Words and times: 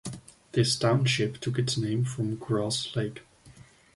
This 0.53 0.75
township 0.77 1.37
took 1.39 1.59
its 1.59 1.77
name 1.77 2.05
from 2.05 2.35
Grass 2.37 2.95
Lake. 2.95 3.21